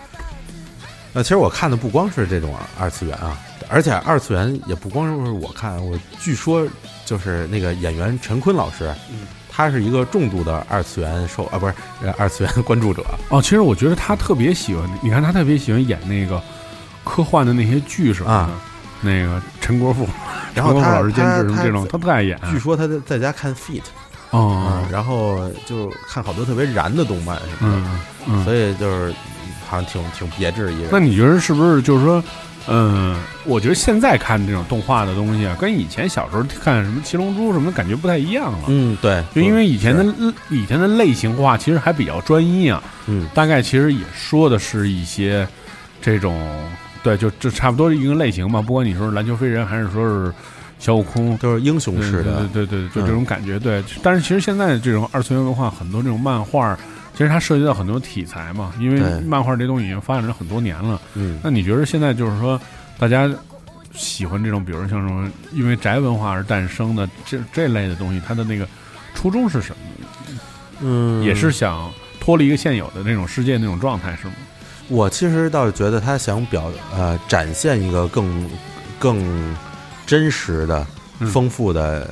[1.13, 6.67] 那其实我看的不光是这种二次元啊，而且二次元也不光是我看，我据说
[7.07, 13.03] 就是那个演员陈坤老师，嗯他是一个重度的二次元受啊，不是呃二次元关注者。
[13.31, 16.39] 哦，其实我觉得他特别喜欢，你看他特别喜欢演那个
[17.05, 18.51] 科幻的那些剧什么的，啊
[19.01, 20.07] 那个陈国富，
[20.55, 22.39] 然后他陈国富老师监制什么这种，他特爱演。
[22.51, 23.81] 据说他在在家看 Feet
[24.31, 29.15] 哦啊，，然后就看好多特别燃的动漫什么的，嗯嗯，所以就是
[29.67, 30.91] 好像挺挺别致一人。
[30.93, 32.23] 那你觉得是不是就是说，
[32.69, 38.65] 嗯，我觉得现在看这种动画的东西啊，跟以前小时候看什么《七龙珠》什么的感觉不太一样了。
[38.69, 45.47] 嗯，对，就因为以前的是以前的类型化其实还比较专一啊，嗯大概其实也说的是一些
[46.01, 46.41] 这种
[47.03, 48.61] 对，就就差不多一个类型嘛。
[48.61, 50.33] 不管你说是篮球飞人，还是说是
[50.79, 53.59] 小悟空，都是英雄式的，对对对对，就嗯这种感觉。
[53.61, 56.77] 对，但是其实现在这种二次元文化，很多这种漫画，
[57.17, 58.73] 其实它涉及到很多题材嘛。
[58.79, 61.01] 因为漫画这东西已经发展了很多年了。
[61.15, 62.61] 嗯那你觉得现在就是说，
[62.99, 63.29] 大家
[63.95, 68.69] 喜欢这种，比如像什么因为宅文化而诞生的这这类的东西，它的那个
[69.15, 70.39] 初衷是什么？
[70.83, 71.91] 嗯，也是想
[72.21, 74.35] 脱离一个现有的那种世界那种状态，是吗？
[74.89, 78.49] 我其实倒是觉得他想表呃展现一个更
[78.99, 79.57] 更
[80.07, 80.87] 真实的、
[81.19, 82.07] 嗯丰富的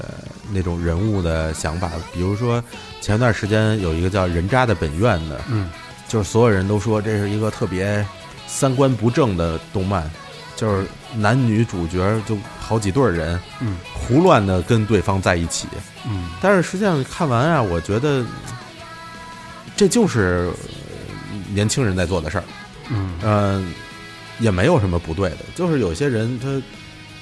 [0.50, 1.90] 那种人物的想法。
[2.14, 2.64] 比如说
[3.04, 5.68] 前段时间有一个叫《人渣的本愿》的，嗯，
[6.08, 8.02] 就是所有人都说这是一个特别
[8.46, 10.10] 三观不正的动漫，
[10.56, 15.68] 就是男女主角就好几对儿人，嗯，胡乱的跟对方在一起。
[16.06, 18.24] 嗯但是实际上看完啊，我觉得
[19.76, 20.50] 这就是
[21.30, 22.44] 呃年轻人在做的事儿。
[22.88, 23.62] 嗯呃，
[24.38, 26.48] 也没有什么不对的，就是有些人他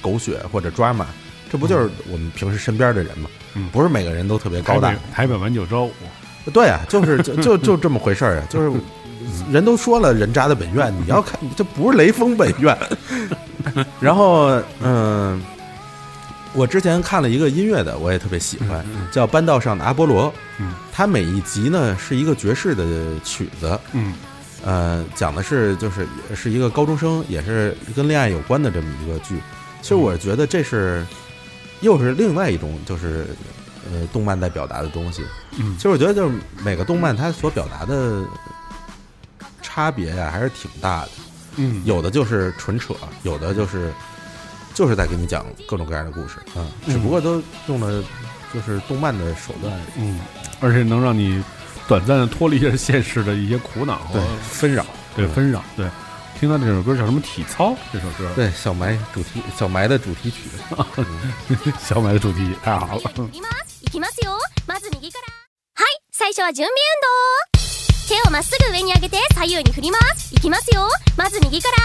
[0.01, 1.07] 狗血或者抓马，
[1.51, 3.29] 这不就是我们平时身边的人吗？
[3.33, 5.35] 嗯不是每个人都特别高大台北。
[5.35, 5.89] 文九州，
[6.53, 8.79] 对啊，就是就就就这么回事儿啊，就是
[9.51, 12.77] 人都说了人渣的本愿，你要看这不是雷锋本愿。
[13.99, 15.41] 然后嗯，
[16.53, 20.25] 我之前看了一个音乐的，我也特别喜欢，叫《班道上的阿波罗》。
[20.59, 22.85] 嗯，它每一集呢是一个爵士的
[23.23, 23.79] 曲子。
[23.93, 24.13] 嗯
[24.65, 29.35] 呃，讲的是就是是一个高中生，也是跟恋爱有关的这么一个剧。
[29.81, 31.05] 其实我觉得这是
[31.83, 33.27] 又是另外一种就是
[33.91, 35.23] 呃动漫在表达的东西。
[35.59, 35.75] 嗯。
[35.77, 38.23] 其实我觉得就是每个动漫它所表达的
[39.61, 41.09] 差别呀、还是挺大的。
[41.57, 43.93] 嗯，有的就是纯扯，有的就是
[44.73, 48.03] 就是在给你讲各种各样的故事啊、只不过都用了
[48.51, 50.19] 就是动漫的手段，嗯，
[50.59, 51.43] 而且能让你
[51.87, 54.01] 短暂的脱离一下现实的一些苦恼
[54.41, 54.83] 纷扰，
[55.15, 55.63] 对纷扰。
[55.77, 55.87] 对，
[56.43, 57.21] 听到这首歌叫什么？
[57.21, 57.73] 体操？
[57.93, 60.41] 这首歌，对小埋主题小埋的主题曲，
[61.79, 62.93] 小买的主题曲太好了。
[62.95, 63.01] はい
[66.11, 67.07] 最初は準備運動。
[68.09, 70.35] 手をまっすぐ上に上げて左右に振ります。
[70.35, 70.89] いきますよ。
[71.15, 71.77] まず右から。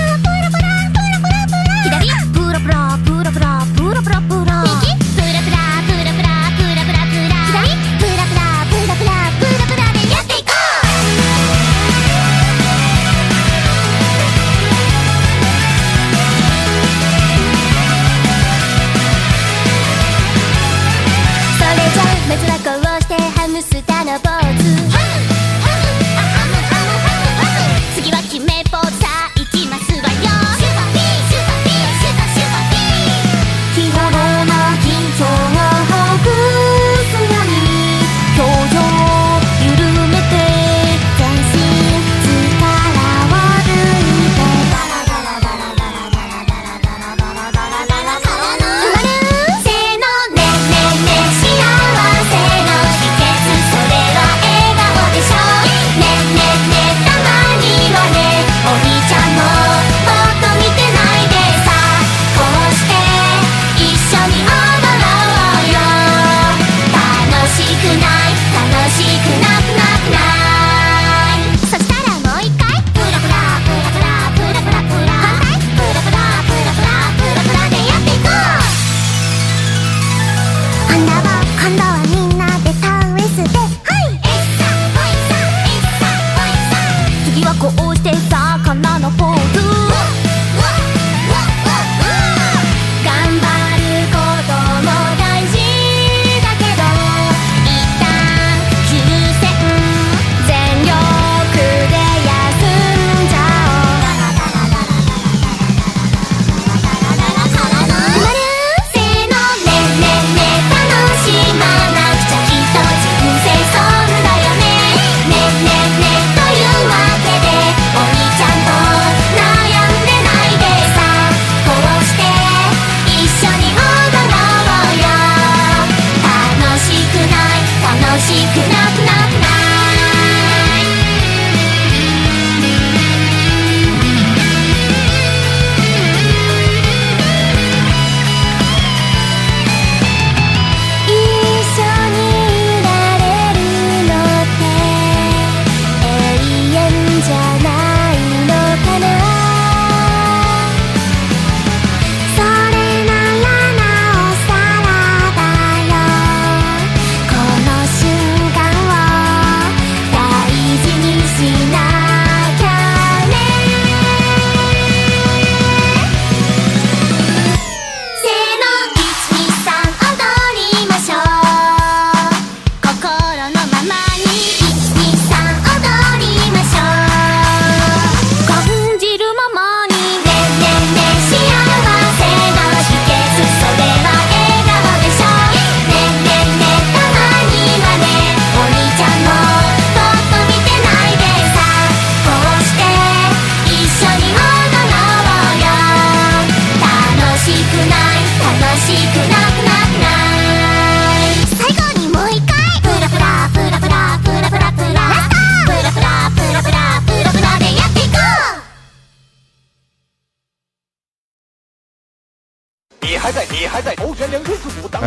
[89.19, 89.48] phone.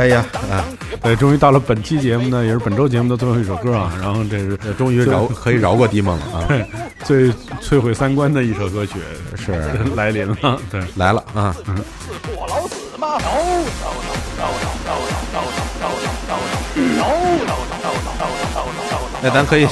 [0.02, 0.66] 哎呀啊，
[1.04, 3.94] 对，终于到了本期节目呢，也是本周节目的最后一首歌啊。
[4.02, 6.46] 然后这是终于饶可以饶过迪梦了啊！
[6.48, 6.66] 对
[7.06, 7.32] 最
[7.62, 8.94] 摧毁三观的一首歌曲
[9.36, 9.52] 是
[9.96, 10.60] 来临了。
[10.72, 11.56] 对，来了啊！
[19.22, 19.68] 那咱可以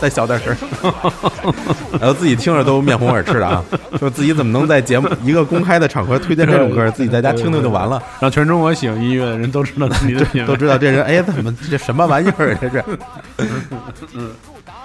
[0.00, 0.56] 再小点声，
[2.00, 3.64] 然后自己听着都面红耳赤的啊！
[3.98, 9.88] 说自己怎么能在节目一个公开的场合推荐这种歌，自己在家听听就完了，让全中国喜欢音乐的人都知道
[10.46, 12.58] 都知道这人哎，怎么这什么玩意儿啊？
[12.60, 12.84] 这是，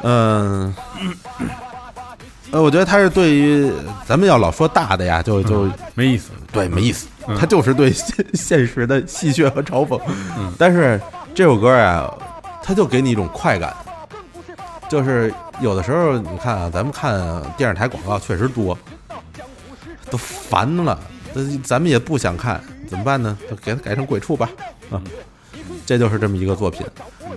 [0.03, 0.76] 嗯，
[2.51, 3.72] 呃，我觉得他是对于
[4.05, 6.32] 咱们要老说大的呀，就就没意思。
[6.51, 7.07] 对，没意思。
[7.39, 9.99] 他就是对现现实的戏谑和嘲讽。
[10.57, 10.99] 但是
[11.34, 12.14] 这首歌啊，
[12.61, 13.74] 他就给你一种快感，
[14.93, 18.77] 就是有的时候你看啊，咱们看电视台广告确实多，
[20.11, 20.99] 都烦了，
[21.33, 23.35] 呃咱们也不想看，怎么办呢？
[23.49, 24.47] 就给它改成鬼畜吧，
[24.91, 25.01] 啊，
[25.83, 26.85] 这就是这么一个作品。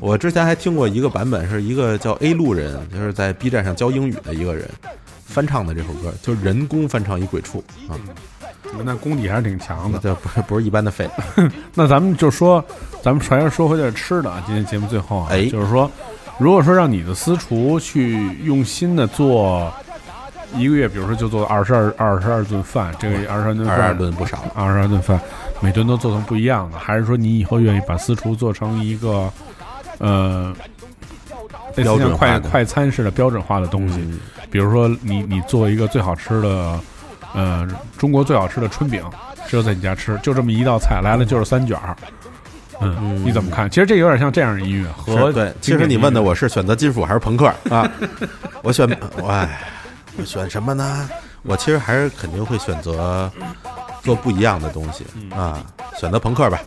[0.01, 4.69] 我之前还听过一个版本，是一个叫 A 路人，就是在 B 站上教英语的一个人
[5.25, 7.97] 翻唱的这首歌，就是人工翻唱一鬼畜啊。
[8.85, 9.99] 那功底还是挺强的。
[10.01, 11.09] 这不是不是一般的废。
[11.73, 12.63] 那咱们就说，
[13.03, 14.43] 咱们还是说回点吃的啊。
[14.45, 15.91] 今天节目最后啊，哎就是说，
[16.39, 19.73] 如果说让你的私厨去用心的做
[20.55, 25.21] 一个月，比如说就做二十二二十二顿饭，这个二十二顿饭，22顿不少二十二顿饭，
[25.61, 29.31] 每顿都做成不一样的，还是说你以后愿意把私厨做成一个
[29.99, 30.55] 呃，
[31.75, 34.01] 类似标准像快快餐式的标准化的东西？
[34.01, 36.81] 嗯比如说你你做一个最好吃的，
[37.35, 37.69] 呃，
[37.99, 39.03] 中国最好吃的春饼，
[39.49, 41.97] 只有在你家吃，就这么一道菜，来了就是三卷儿。
[42.25, 42.26] 嗯，
[42.81, 43.69] 嗯你怎么看？
[43.71, 47.91] 其实这有点像这样的音乐和是对，其实你问的我是选择金属还是朋克 啊？
[48.63, 48.89] 我选，
[49.23, 49.61] 我哎，
[50.17, 51.09] 我选什么呢？
[51.43, 53.31] 我其实还是肯定会选择
[54.03, 55.05] 做不一样的东西
[55.35, 55.65] 啊，
[55.97, 56.61] 选择朋克吧。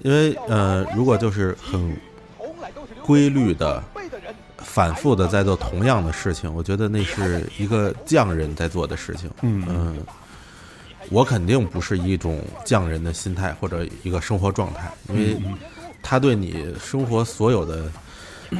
[0.00, 1.96] 因为呃，如果就是很
[3.02, 3.82] 规律的、
[4.58, 9.30] 反复的在做同样的事情，我觉得那是一个匠人在做的事情。
[9.42, 9.96] 嗯嗯，
[11.10, 15.36] 我肯定不是一种匠人的心态或者一个生活状态，因为
[16.02, 17.84] 他对你生活所有的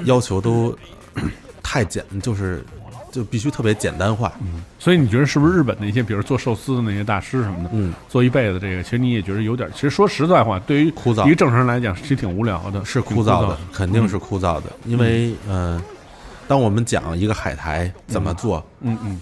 [0.05, 0.77] 要求都
[1.63, 2.65] 太简，就是
[3.11, 4.33] 就必须特别简单化。
[4.79, 11.27] 所以你觉得是不是日本那些，比如做寿司的那些大师什么的，嗯，做一辈子这个，其实你也觉得有点，其实说实在话，对于枯燥。
[11.27, 15.83] 一个正常人来讲，其实挺无聊的，是枯燥的的，，肯定是枯燥的，因为嗯、呃
[16.47, 19.21] 当我们讲一个海苔怎么做，嗯嗯。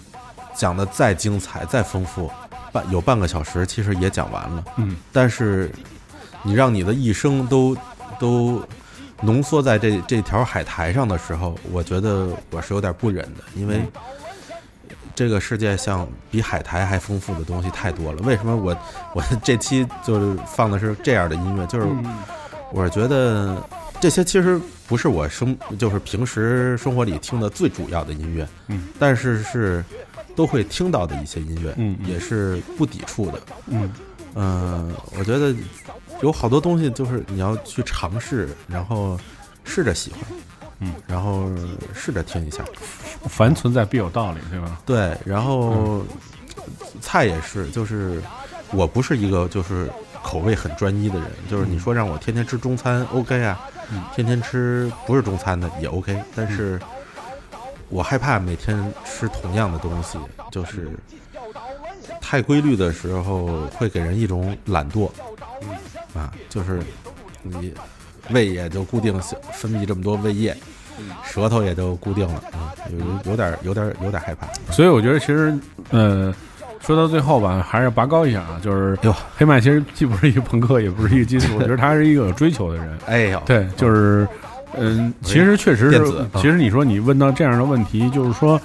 [0.55, 2.29] 讲的再精彩、再丰富，
[2.73, 4.65] 半有半个小时其实也讲完了。
[4.75, 5.71] 嗯，但是
[6.41, 7.77] 你让你的一生都
[8.19, 8.61] 都
[9.21, 13.81] 浓缩在这这条海苔上的时候，我觉得我是有点不忍的，因为
[15.15, 18.21] 这个世界像比海苔还丰富的东西太多了。
[18.23, 18.75] 为什么我
[19.13, 21.65] 我这期就是放的是这样的音乐？
[21.67, 21.87] 就是
[22.71, 23.55] 我是觉得
[24.01, 29.85] 这些其实不是我生就是平时生活里听的最主要的音乐，嗯，但是是
[30.35, 31.97] 都会听到的一些音乐，嗯。
[32.07, 33.91] 也是不抵触的，嗯。
[34.35, 35.53] 嗯，我觉得
[36.23, 39.15] 有好多东西就是你要去尝试，然后
[39.63, 40.21] 试着喜欢，
[40.79, 41.47] 嗯，然后
[41.93, 42.65] 试着听一下，
[43.29, 44.81] 凡存在必有道理，对吧？
[44.87, 46.03] 对，然后、
[46.99, 48.19] 菜也是，就是
[48.71, 49.87] 我不是一个就是
[50.23, 54.01] 口味很专一的人，就是你说让我天天吃中餐 OK 啊，嗯。
[54.15, 56.79] 天天吃不是中餐的也 OK，但是
[57.93, 60.17] 我害怕每天吃同样的东西，
[60.51, 60.89] 就是
[62.19, 65.07] 太规律的时候会给人一种懒惰，
[66.15, 66.81] 啊，就是
[67.43, 67.71] 你
[68.31, 69.13] 胃也就固定
[69.51, 70.57] 分泌这么多胃液，
[71.23, 74.47] 舌头也就固定了，啊，有有有点有点有点害怕。
[74.71, 75.55] 所以我觉得其实，
[75.91, 76.33] 呃，
[76.79, 82.97] 说到最后吧，还是要拔高一下啊，就是哟，黑麦其实既不是一个朋克，也不是一个金属， 我觉得他是一个有追求的人。
[83.05, 84.27] 哎呦，对，就是，
[84.77, 88.59] 嗯，其实确实是其实你说你问到这样的问题，就是说，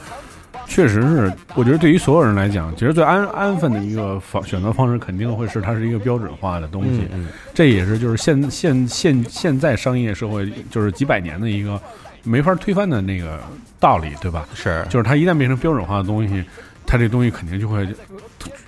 [0.67, 7.01] 确实是，我觉得对于所有人来讲，其实最安安分的一个方选择方式，肯定会是它是一个标准化的东西。
[7.13, 11.81] 嗯嗯这也是就是现现现现在商业社会就是几百年的一个
[12.23, 13.39] 没法推翻的那个
[13.81, 14.47] 道理，对吧？
[14.55, 16.45] 是，就是它一旦变成标准化的东西，
[16.87, 17.87] 它这东西肯定就会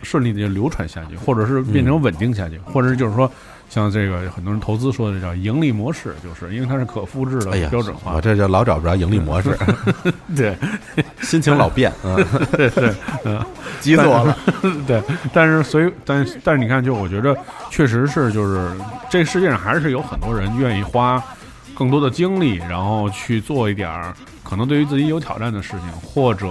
[0.02, 3.30] 顺利的就流传下去，或者是变成稳定下去，或者是就是说，
[3.70, 8.12] 像这个很多人投资说的叫盈利模式，就是因为它是可复制的哎，标准化。
[8.14, 9.56] 我这就老找不着盈利模式，
[10.36, 10.54] 对，
[11.22, 12.16] 心情老变， 嗯，
[12.50, 12.92] 对对，
[13.24, 13.40] 嗯，
[13.80, 14.36] 急死我了。
[14.88, 15.00] 对，
[15.32, 17.34] 但是所以，但是但是你看，就我觉得
[17.70, 18.70] 确实是，就是
[19.08, 21.22] 这世界上还是有很多人愿意花
[21.72, 24.12] 更多的精力，然后去做一点儿
[24.42, 26.48] 可能对于自己有挑战的事情，或者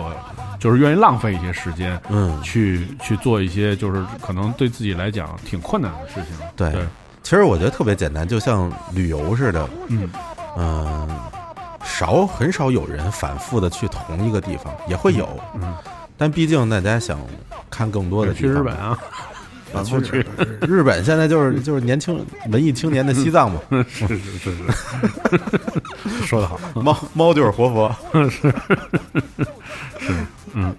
[0.58, 6.48] 就是愿意浪费一些时间，嗯，去去做一些就是可能对自己来讲挺困难的事情。
[6.56, 6.82] 对对，
[7.30, 10.10] 其实我觉得特别简单，就像旅游似的，嗯。
[10.58, 11.08] 嗯、
[11.84, 15.76] 少很少有人反复的去同一个地方，也会有，嗯，
[16.18, 17.20] 但毕竟大家想
[17.70, 18.98] 看更多的地去日本啊，
[19.76, 20.02] 啊， 去。
[20.02, 20.26] 去。
[20.68, 24.56] 日本现在就是就是年轻文艺青年的西藏嘛，是是是是，
[26.26, 27.96] 说得好，猫猫就是活佛，
[28.28, 28.50] 是。
[30.00, 30.14] 是
[30.54, 30.76] 嗯。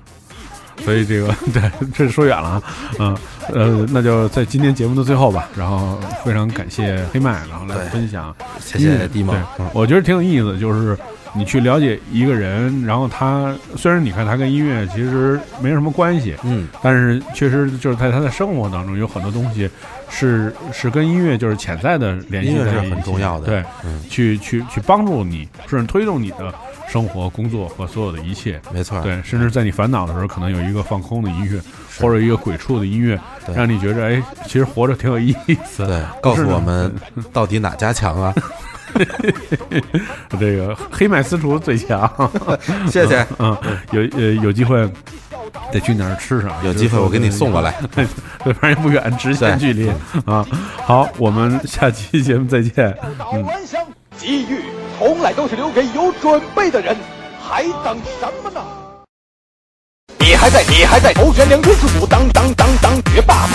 [0.84, 1.62] 所以这个 对，
[1.94, 2.62] 这说远了啊，
[2.98, 3.16] 嗯
[3.52, 9.22] 呃，那就在今天节目的最后吧，然后非常感谢黑麦，然后来分享谢谢对
[9.58, 9.68] 嗯。
[9.72, 10.96] 我觉得挺有意思，就是
[11.34, 19.68] 你去了解一个人，然后他虽然你看他跟音乐其实没什么关系，嗯，但是确实就是在他的生活当中有很多东西
[20.08, 23.46] 是是跟音乐就是潜在的联系音乐是在一起很重要的。
[23.46, 24.02] 对，嗯。
[24.08, 26.52] 去去去帮助你，甚至推动你的
[26.88, 28.60] 生活、工作和所有的一切。
[28.72, 31.60] 没错，对，甚至在你烦恼的时候，可能有一个放空的音乐，
[32.00, 33.18] 或者一个鬼畜的音乐，
[33.54, 35.32] 让你觉着哎，其实活着挺有意
[35.64, 35.86] 思。
[35.86, 36.92] 对，告诉我们
[37.32, 38.34] 到底哪家强啊？
[40.38, 42.30] 这个黑麦私厨最强，
[42.90, 43.56] 谢谢嗯，
[43.92, 44.88] 有呃有机会
[45.72, 48.06] 得去哪儿吃上，有机会我给你送过来， 对，
[48.54, 49.90] 反正也不远，直线距离
[50.24, 50.44] 啊。
[50.84, 52.96] 好，我们下期节目再见。
[53.32, 53.44] 嗯。
[54.16, 54.60] 机遇
[54.98, 56.94] 从来都是留给有准备的人，
[57.42, 58.60] 还等什么呢？
[60.18, 63.54] 你还在，你还在头悬梁锥刺股，当当当当学霸吗？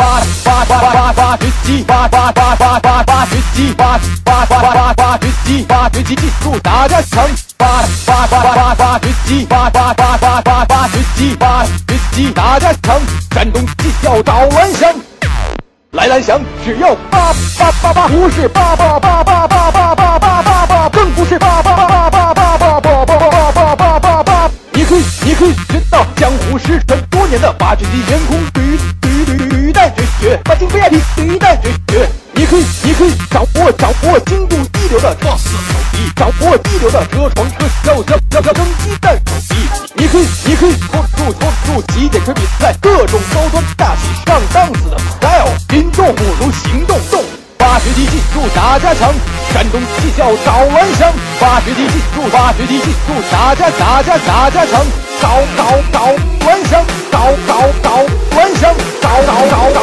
[0.00, 7.28] 挖挖挖挖挖掘机，挖挖挖挖挖挖掘机，挖挖挖挖挖掘机，挖掘机技术大家强。
[7.58, 7.66] 挖
[8.06, 12.98] 挖挖挖挖掘机，挖挖挖挖挖挖掘机，挖掘机大家强。
[13.34, 14.90] 山东技校找蓝翔。
[15.92, 24.50] 来蓝翔只要八八八八，不是八八八八八八八八八八，更不是八八八八八八八八八八八八八。
[24.72, 28.99] 你可以，你可以学到江湖失传多年的挖掘机员工履履履履带绝
[30.20, 32.08] 学，挖金 VIP 履带绝学。
[32.34, 39.54] 你可以，你可以掌握掌握精度一流的创世手艺，掌握一流的车床车销销销销蒸鸡蛋手机。
[39.94, 47.39] 你可以，你可以 hold 住 hold 住极简车比赛，各种高端大气上档次的 style，心动不如行动动。
[47.60, 49.12] 挖掘机进术哪家强，
[49.52, 51.12] 山东技校找蓝翔。
[51.40, 54.80] 挖掘机进术，挖掘机进术哪家哪家哪家墙，
[55.20, 55.98] 搞搞搞
[56.46, 57.52] 蓝翔，搞搞
[57.82, 57.90] 搞
[58.36, 59.80] 蓝翔，搞搞搞搞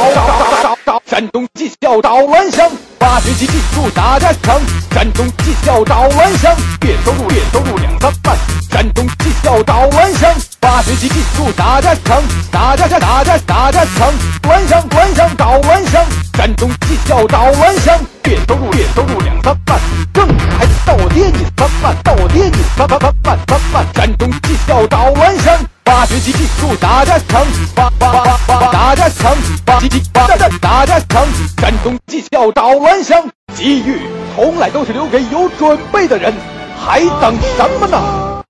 [0.51, 0.56] 搞。
[0.87, 4.57] 找找找找效找乱象，把学习技术大加强，
[4.93, 8.37] 山东技校找乱象，月收入月收入两三万，
[8.71, 14.13] 山东技校找乱象，把学习技术大加强，大加加大家大加强，
[14.43, 16.05] 乱象乱象找乱象，
[16.37, 19.79] 山东技校找乱象，月收入月收入两三万，
[20.13, 20.25] 挣
[20.57, 25.59] 还得到我爹你三万，到我爹你三万三万三万，山东技校找乱象。
[25.87, 27.41] 挖掘机技术大家强，
[27.73, 29.33] 八八八八大家强，
[29.65, 31.25] 把技技把大大加强，
[31.61, 33.23] 山东技校找蓝翔，
[33.55, 34.01] 机遇
[34.35, 36.33] 从来都是留给有准备的人，
[36.77, 38.43] 还等什么呢？